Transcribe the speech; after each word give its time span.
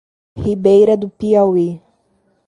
Ribeira 0.35 0.97
do 0.97 1.07
Piauí 1.07 1.79